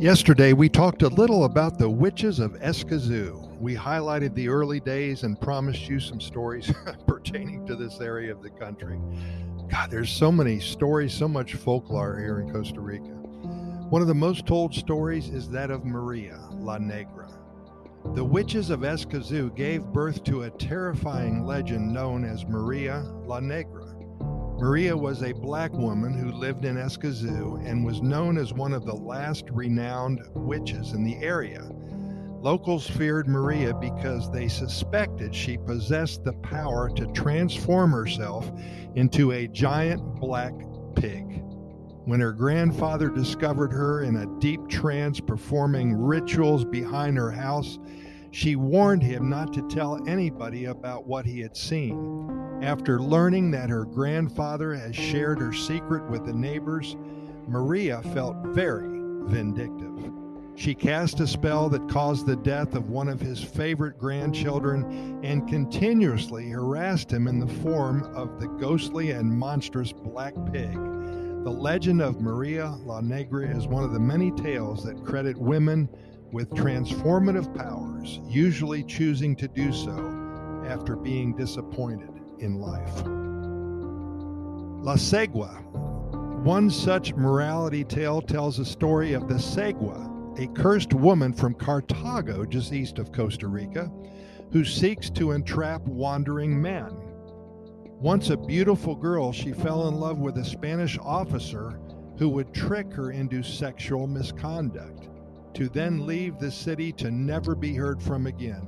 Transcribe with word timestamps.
Yesterday, 0.00 0.54
we 0.54 0.70
talked 0.70 1.02
a 1.02 1.08
little 1.08 1.44
about 1.44 1.76
the 1.76 1.90
witches 1.90 2.38
of 2.38 2.52
Escazú. 2.52 3.54
We 3.60 3.74
highlighted 3.74 4.34
the 4.34 4.48
early 4.48 4.80
days 4.80 5.24
and 5.24 5.38
promised 5.38 5.90
you 5.90 6.00
some 6.00 6.22
stories 6.22 6.72
pertaining 7.06 7.66
to 7.66 7.76
this 7.76 8.00
area 8.00 8.32
of 8.32 8.42
the 8.42 8.48
country. 8.48 8.98
God, 9.68 9.90
there's 9.90 10.10
so 10.10 10.32
many 10.32 10.58
stories, 10.58 11.12
so 11.12 11.28
much 11.28 11.52
folklore 11.52 12.18
here 12.18 12.40
in 12.40 12.50
Costa 12.50 12.80
Rica. 12.80 13.10
One 13.90 14.00
of 14.00 14.08
the 14.08 14.14
most 14.14 14.46
told 14.46 14.74
stories 14.74 15.28
is 15.28 15.50
that 15.50 15.70
of 15.70 15.84
Maria 15.84 16.48
La 16.50 16.78
Negra. 16.78 17.28
The 18.14 18.24
witches 18.24 18.70
of 18.70 18.80
Escazú 18.80 19.54
gave 19.54 19.84
birth 19.84 20.24
to 20.24 20.44
a 20.44 20.50
terrifying 20.50 21.44
legend 21.44 21.92
known 21.92 22.24
as 22.24 22.46
Maria 22.46 23.02
La 23.26 23.38
Negra. 23.38 23.94
Maria 24.60 24.94
was 24.94 25.22
a 25.22 25.32
black 25.32 25.72
woman 25.72 26.12
who 26.12 26.30
lived 26.32 26.66
in 26.66 26.76
Escazú 26.76 27.66
and 27.66 27.82
was 27.82 28.02
known 28.02 28.36
as 28.36 28.52
one 28.52 28.74
of 28.74 28.84
the 28.84 28.94
last 28.94 29.48
renowned 29.50 30.20
witches 30.34 30.92
in 30.92 31.02
the 31.02 31.16
area. 31.16 31.66
Locals 32.42 32.86
feared 32.86 33.26
Maria 33.26 33.72
because 33.72 34.30
they 34.30 34.48
suspected 34.48 35.34
she 35.34 35.56
possessed 35.56 36.24
the 36.24 36.34
power 36.34 36.90
to 36.90 37.06
transform 37.12 37.90
herself 37.92 38.52
into 38.96 39.32
a 39.32 39.48
giant 39.48 40.02
black 40.16 40.52
pig. 40.94 41.42
When 42.04 42.20
her 42.20 42.32
grandfather 42.32 43.08
discovered 43.08 43.72
her 43.72 44.02
in 44.02 44.16
a 44.16 44.40
deep 44.40 44.68
trance 44.68 45.20
performing 45.20 45.96
rituals 45.96 46.66
behind 46.66 47.16
her 47.16 47.30
house, 47.30 47.78
she 48.30 48.56
warned 48.56 49.02
him 49.02 49.28
not 49.28 49.52
to 49.52 49.68
tell 49.68 50.06
anybody 50.08 50.66
about 50.66 51.06
what 51.06 51.26
he 51.26 51.40
had 51.40 51.56
seen. 51.56 52.60
After 52.62 53.00
learning 53.00 53.50
that 53.52 53.70
her 53.70 53.84
grandfather 53.84 54.74
has 54.74 54.94
shared 54.94 55.38
her 55.40 55.52
secret 55.52 56.08
with 56.10 56.26
the 56.26 56.32
neighbors, 56.32 56.96
Maria 57.48 58.02
felt 58.14 58.36
very 58.48 58.88
vindictive. 59.24 60.12
She 60.56 60.74
cast 60.74 61.20
a 61.20 61.26
spell 61.26 61.70
that 61.70 61.88
caused 61.88 62.26
the 62.26 62.36
death 62.36 62.74
of 62.74 62.90
one 62.90 63.08
of 63.08 63.20
his 63.20 63.42
favorite 63.42 63.98
grandchildren 63.98 65.20
and 65.24 65.48
continuously 65.48 66.50
harassed 66.50 67.10
him 67.10 67.28
in 67.28 67.38
the 67.38 67.54
form 67.62 68.04
of 68.14 68.38
the 68.38 68.46
ghostly 68.46 69.12
and 69.12 69.32
monstrous 69.32 69.92
black 69.92 70.34
pig. 70.52 70.74
The 70.74 71.50
legend 71.50 72.02
of 72.02 72.20
Maria 72.20 72.76
La 72.84 73.00
Negra 73.00 73.48
is 73.48 73.66
one 73.66 73.84
of 73.84 73.92
the 73.92 73.98
many 73.98 74.30
tales 74.32 74.84
that 74.84 75.02
credit 75.02 75.38
women 75.38 75.88
with 76.32 76.50
transformative 76.50 77.54
powers, 77.56 78.20
usually 78.24 78.84
choosing 78.84 79.34
to 79.36 79.48
do 79.48 79.72
so 79.72 80.64
after 80.66 80.96
being 80.96 81.34
disappointed 81.36 82.10
in 82.38 82.60
life. 82.60 83.02
La 84.82 84.94
Segua. 84.94 85.62
One 86.42 86.70
such 86.70 87.14
morality 87.14 87.84
tale 87.84 88.22
tells 88.22 88.58
a 88.58 88.64
story 88.64 89.12
of 89.12 89.28
the 89.28 89.34
Segua, 89.34 90.08
a 90.38 90.46
cursed 90.54 90.94
woman 90.94 91.34
from 91.34 91.54
Cartago, 91.54 92.48
just 92.48 92.72
east 92.72 92.98
of 92.98 93.12
Costa 93.12 93.46
Rica, 93.46 93.92
who 94.50 94.64
seeks 94.64 95.10
to 95.10 95.32
entrap 95.32 95.82
wandering 95.82 96.60
men. 96.60 96.96
Once 98.00 98.30
a 98.30 98.36
beautiful 98.38 98.94
girl, 98.94 99.32
she 99.32 99.52
fell 99.52 99.88
in 99.88 99.96
love 99.96 100.18
with 100.18 100.38
a 100.38 100.44
Spanish 100.44 100.98
officer 101.02 101.78
who 102.16 102.30
would 102.30 102.54
trick 102.54 102.90
her 102.94 103.10
into 103.10 103.42
sexual 103.42 104.06
misconduct, 104.06 105.09
to 105.54 105.68
then 105.68 106.06
leave 106.06 106.38
the 106.38 106.50
city 106.50 106.92
to 106.92 107.10
never 107.10 107.54
be 107.54 107.74
heard 107.74 108.02
from 108.02 108.26
again 108.26 108.66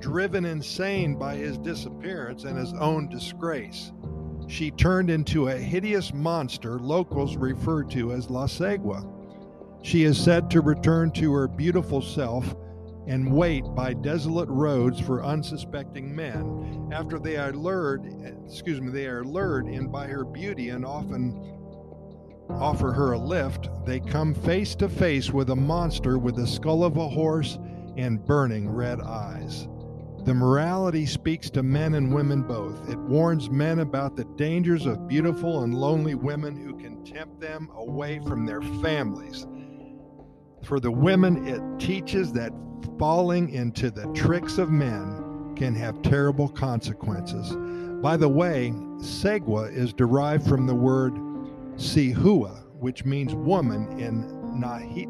driven 0.00 0.46
insane 0.46 1.14
by 1.14 1.36
his 1.36 1.58
disappearance 1.58 2.44
and 2.44 2.58
his 2.58 2.72
own 2.74 3.08
disgrace. 3.08 3.92
She 4.48 4.70
turned 4.70 5.10
into 5.10 5.48
a 5.48 5.56
hideous 5.56 6.12
monster 6.12 6.78
locals 6.80 7.36
refer 7.36 7.84
to 7.84 8.12
as 8.12 8.30
La 8.30 8.46
Segua. 8.46 9.06
She 9.82 10.04
is 10.04 10.18
said 10.18 10.50
to 10.50 10.60
return 10.60 11.12
to 11.12 11.32
her 11.32 11.46
beautiful 11.46 12.02
self 12.02 12.54
and 13.06 13.32
wait 13.32 13.64
by 13.74 13.94
desolate 13.94 14.48
roads 14.48 15.00
for 15.00 15.24
unsuspecting 15.24 16.14
men 16.14 16.88
after 16.92 17.18
they 17.18 17.36
are 17.36 17.52
lured 17.52 18.04
excuse 18.44 18.78
me 18.78 18.90
they 18.90 19.06
are 19.06 19.24
lured 19.24 19.66
in 19.66 19.88
by 19.88 20.06
her 20.06 20.22
beauty 20.22 20.68
and 20.68 20.84
often 20.84 21.59
offer 22.52 22.92
her 22.92 23.12
a 23.12 23.18
lift 23.18 23.68
they 23.84 24.00
come 24.00 24.34
face 24.34 24.74
to 24.74 24.88
face 24.88 25.30
with 25.30 25.50
a 25.50 25.56
monster 25.56 26.18
with 26.18 26.36
the 26.36 26.46
skull 26.46 26.84
of 26.84 26.96
a 26.96 27.08
horse 27.08 27.58
and 27.96 28.24
burning 28.24 28.68
red 28.68 29.00
eyes 29.00 29.68
the 30.24 30.34
morality 30.34 31.06
speaks 31.06 31.48
to 31.50 31.62
men 31.62 31.94
and 31.94 32.12
women 32.12 32.42
both. 32.42 32.90
It 32.90 32.98
warns 32.98 33.48
men 33.48 33.78
about 33.78 34.16
the 34.16 34.24
dangers 34.36 34.84
of 34.84 35.08
beautiful 35.08 35.64
and 35.64 35.74
lonely 35.74 36.14
women 36.14 36.56
who 36.56 36.76
can 36.76 37.02
tempt 37.04 37.40
them 37.40 37.70
away 37.74 38.20
from 38.26 38.44
their 38.44 38.60
families. 38.60 39.46
For 40.62 40.78
the 40.78 40.90
women, 40.90 41.48
it 41.48 41.62
teaches 41.80 42.34
that 42.34 42.52
falling 42.98 43.48
into 43.48 43.90
the 43.90 44.06
tricks 44.12 44.58
of 44.58 44.70
men 44.70 45.54
can 45.56 45.74
have 45.74 46.02
terrible 46.02 46.48
consequences. 46.48 47.56
By 48.02 48.18
the 48.18 48.28
way, 48.28 48.72
Segua 48.98 49.72
is 49.74 49.94
derived 49.94 50.46
from 50.46 50.66
the 50.66 50.74
word 50.74 51.16
Sihua, 51.80 52.66
which 52.78 53.06
means 53.06 53.34
woman 53.34 53.98
in 53.98 54.24
Nahi- 54.60 55.08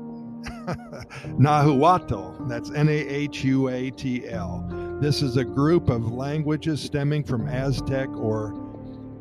Nahuatl. 1.39 2.47
That's 2.47 2.71
N 2.71 2.89
A 2.89 2.93
H 2.93 3.43
U 3.45 3.69
A 3.69 3.91
T 3.91 4.29
L. 4.29 4.99
This 5.01 5.21
is 5.21 5.37
a 5.37 5.45
group 5.45 5.89
of 5.89 6.13
languages 6.13 6.81
stemming 6.81 7.25
from 7.25 7.49
Aztec 7.49 8.09
or 8.11 8.53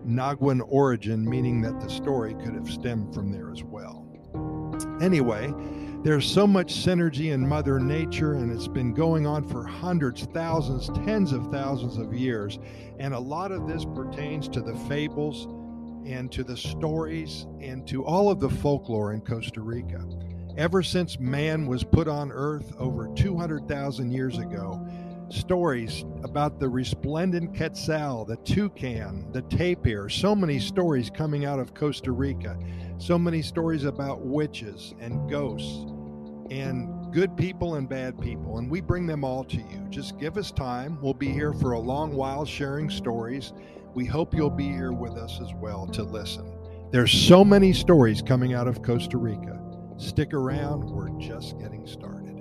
Nahuan 0.06 0.62
origin, 0.68 1.28
meaning 1.28 1.60
that 1.62 1.80
the 1.82 1.90
story 1.90 2.36
could 2.36 2.54
have 2.54 2.70
stemmed 2.70 3.16
from 3.16 3.32
there 3.32 3.52
as 3.52 3.64
well. 3.64 4.06
Anyway, 5.02 5.52
there's 6.04 6.31
so 6.31 6.46
much 6.46 6.74
synergy 6.74 7.34
in 7.34 7.48
Mother 7.48 7.80
Nature, 7.80 8.34
and 8.34 8.52
it's 8.52 8.68
been 8.68 8.94
going 8.94 9.26
on 9.26 9.48
for 9.48 9.66
hundreds, 9.66 10.26
thousands, 10.26 10.90
tens 11.04 11.31
of 11.31 11.52
thousands 11.52 11.98
of 11.98 12.14
years. 12.14 12.60
And 13.00 13.14
a 13.14 13.20
lot 13.20 13.52
of 13.52 13.68
this 13.68 13.86
pertains 13.86 14.48
to 14.50 14.62
the 14.62 14.76
fables 14.88 15.48
and 16.09 16.31
to 16.31 16.44
the 16.44 16.58
stories 16.58 17.46
and 17.62 17.88
to 17.88 18.03
all 18.03 18.31
of 18.31 18.40
the 18.40 18.50
folklore 18.50 19.14
in 19.14 19.22
Costa 19.22 19.62
Rica. 19.62 20.03
Ever 20.58 20.81
since 20.81 21.20
man 21.20 21.68
was 21.68 21.84
put 21.84 22.08
on 22.08 22.31
earth 22.31 22.74
over 22.80 23.14
200,000 23.16 24.12
years 24.12 24.40
ago, 24.40 24.86
stories 25.30 26.06
about 26.24 26.59
the 26.59 26.68
resplendent 26.68 27.56
quetzal, 27.56 28.25
the 28.25 28.38
toucan, 28.38 29.31
the 29.31 29.44
tapir, 29.44 30.09
so 30.09 30.34
many 30.36 30.58
stories 30.58 31.12
coming 31.12 31.46
out 31.46 31.59
of 31.59 31.75
Costa 31.75 32.12
Rica, 32.12 32.58
so 32.98 33.19
many 33.19 33.44
stories 33.44 33.84
about 33.84 34.22
witches 34.22 34.96
and 35.00 35.30
ghosts 35.30 35.86
and 36.50 37.14
good 37.14 37.38
people 37.38 37.75
and 37.75 37.88
bad 37.88 38.19
people. 38.19 38.58
And 38.58 38.69
we 38.69 38.81
bring 38.81 39.06
them 39.06 39.24
all 39.24 39.44
to 39.44 39.58
you. 39.58 39.86
Just 39.92 40.18
give 40.18 40.38
us 40.38 40.52
time. 40.52 40.98
We'll 41.02 41.14
be 41.14 41.31
here 41.31 41.53
for 41.53 41.74
a 41.74 41.80
long 41.80 42.14
while 42.16 42.46
sharing 42.46 42.90
stories. 42.90 43.53
We 43.95 44.05
hope 44.05 44.33
you'll 44.35 44.50
be 44.50 44.69
here 44.69 44.91
with 44.91 45.13
us 45.13 45.39
as 45.41 45.53
well 45.55 45.88
to 45.88 46.03
listen. 46.03 46.51
There's 46.91 47.11
so 47.11 47.44
many 47.44 47.73
stories 47.73 48.22
coming 48.22 48.53
out 48.53 48.67
of 48.67 48.81
Costa 48.81 49.17
Rica. 49.17 49.59
Stick 49.97 50.33
around, 50.33 50.89
we're 50.89 51.09
just 51.19 51.57
getting 51.59 51.85
started. 51.88 52.38